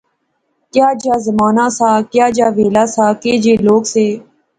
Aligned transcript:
کیا 0.73 0.89
جا 1.01 1.15
زمانہ 1.25 1.65
سا، 1.77 1.89
کیا 2.11 2.25
جا 2.35 2.47
ویلا 2.57 2.85
سا، 2.95 3.05
کے 3.21 3.33
جے 3.43 3.53
لوک 3.65 3.83
سے 3.93 4.05